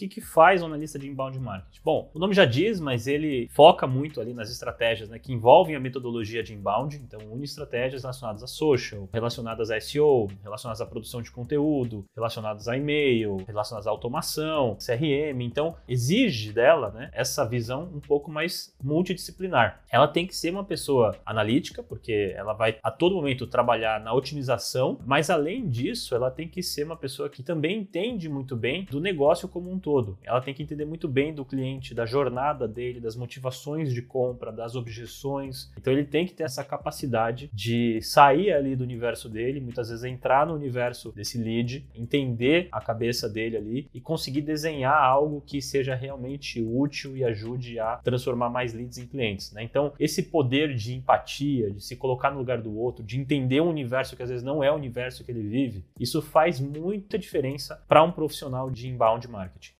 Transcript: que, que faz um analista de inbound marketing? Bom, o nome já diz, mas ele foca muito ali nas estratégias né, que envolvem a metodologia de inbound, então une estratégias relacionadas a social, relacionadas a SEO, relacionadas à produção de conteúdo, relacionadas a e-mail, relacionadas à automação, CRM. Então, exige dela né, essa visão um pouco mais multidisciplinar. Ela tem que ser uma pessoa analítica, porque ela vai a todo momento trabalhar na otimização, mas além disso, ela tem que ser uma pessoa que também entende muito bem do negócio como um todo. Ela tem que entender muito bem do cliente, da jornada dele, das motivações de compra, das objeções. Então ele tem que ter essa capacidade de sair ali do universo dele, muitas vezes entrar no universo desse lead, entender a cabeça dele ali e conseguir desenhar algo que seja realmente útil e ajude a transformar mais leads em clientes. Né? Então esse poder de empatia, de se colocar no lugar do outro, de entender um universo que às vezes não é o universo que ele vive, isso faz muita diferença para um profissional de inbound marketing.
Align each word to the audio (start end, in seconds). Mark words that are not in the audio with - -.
que, 0.00 0.08
que 0.08 0.20
faz 0.20 0.62
um 0.62 0.66
analista 0.66 0.98
de 0.98 1.08
inbound 1.08 1.38
marketing? 1.38 1.80
Bom, 1.84 2.10
o 2.14 2.18
nome 2.18 2.32
já 2.32 2.44
diz, 2.44 2.80
mas 2.80 3.06
ele 3.06 3.48
foca 3.50 3.86
muito 3.86 4.20
ali 4.20 4.32
nas 4.32 4.50
estratégias 4.50 5.08
né, 5.08 5.18
que 5.18 5.32
envolvem 5.32 5.76
a 5.76 5.80
metodologia 5.80 6.42
de 6.42 6.54
inbound, 6.54 6.96
então 6.96 7.20
une 7.30 7.44
estratégias 7.44 8.02
relacionadas 8.02 8.42
a 8.42 8.46
social, 8.46 9.08
relacionadas 9.12 9.70
a 9.70 9.78
SEO, 9.80 10.28
relacionadas 10.42 10.80
à 10.80 10.86
produção 10.86 11.20
de 11.20 11.30
conteúdo, 11.30 12.04
relacionadas 12.14 12.68
a 12.68 12.76
e-mail, 12.76 13.38
relacionadas 13.46 13.86
à 13.86 13.90
automação, 13.90 14.76
CRM. 14.76 15.42
Então, 15.42 15.76
exige 15.88 16.52
dela 16.52 16.90
né, 16.90 17.10
essa 17.12 17.44
visão 17.44 17.90
um 17.94 18.00
pouco 18.00 18.30
mais 18.30 18.74
multidisciplinar. 18.82 19.82
Ela 19.90 20.08
tem 20.08 20.26
que 20.26 20.34
ser 20.34 20.50
uma 20.50 20.64
pessoa 20.64 21.16
analítica, 21.26 21.82
porque 21.82 22.32
ela 22.36 22.52
vai 22.52 22.78
a 22.82 22.90
todo 22.90 23.16
momento 23.16 23.46
trabalhar 23.46 24.00
na 24.00 24.14
otimização, 24.14 24.98
mas 25.04 25.28
além 25.28 25.68
disso, 25.68 26.14
ela 26.14 26.30
tem 26.30 26.48
que 26.48 26.62
ser 26.62 26.84
uma 26.84 26.96
pessoa 26.96 27.28
que 27.28 27.42
também 27.42 27.80
entende 27.80 28.28
muito 28.28 28.56
bem 28.56 28.84
do 28.84 29.00
negócio 29.00 29.48
como 29.48 29.70
um 29.70 29.78
todo. 29.78 29.89
Ela 30.22 30.40
tem 30.40 30.54
que 30.54 30.62
entender 30.62 30.84
muito 30.84 31.08
bem 31.08 31.34
do 31.34 31.44
cliente, 31.44 31.94
da 31.94 32.06
jornada 32.06 32.66
dele, 32.68 33.00
das 33.00 33.16
motivações 33.16 33.92
de 33.92 34.02
compra, 34.02 34.52
das 34.52 34.74
objeções. 34.76 35.72
Então 35.78 35.92
ele 35.92 36.04
tem 36.04 36.26
que 36.26 36.34
ter 36.34 36.44
essa 36.44 36.64
capacidade 36.64 37.50
de 37.52 38.00
sair 38.02 38.52
ali 38.52 38.76
do 38.76 38.84
universo 38.84 39.28
dele, 39.28 39.60
muitas 39.60 39.88
vezes 39.88 40.04
entrar 40.04 40.46
no 40.46 40.54
universo 40.54 41.12
desse 41.12 41.38
lead, 41.38 41.86
entender 41.94 42.68
a 42.72 42.80
cabeça 42.80 43.28
dele 43.28 43.56
ali 43.56 43.90
e 43.92 44.00
conseguir 44.00 44.42
desenhar 44.42 45.02
algo 45.02 45.40
que 45.40 45.60
seja 45.60 45.94
realmente 45.94 46.62
útil 46.62 47.16
e 47.16 47.24
ajude 47.24 47.78
a 47.78 47.96
transformar 47.96 48.50
mais 48.50 48.72
leads 48.72 48.98
em 48.98 49.06
clientes. 49.06 49.52
Né? 49.52 49.62
Então 49.62 49.92
esse 49.98 50.22
poder 50.22 50.74
de 50.74 50.94
empatia, 50.94 51.70
de 51.70 51.82
se 51.82 51.96
colocar 51.96 52.30
no 52.30 52.38
lugar 52.38 52.60
do 52.60 52.76
outro, 52.76 53.04
de 53.04 53.18
entender 53.18 53.60
um 53.60 53.68
universo 53.68 54.16
que 54.16 54.22
às 54.22 54.28
vezes 54.28 54.44
não 54.44 54.62
é 54.62 54.70
o 54.70 54.76
universo 54.76 55.24
que 55.24 55.30
ele 55.30 55.42
vive, 55.42 55.84
isso 55.98 56.22
faz 56.22 56.60
muita 56.60 57.18
diferença 57.18 57.82
para 57.88 58.02
um 58.02 58.12
profissional 58.12 58.70
de 58.70 58.88
inbound 58.88 59.28
marketing. 59.28 59.79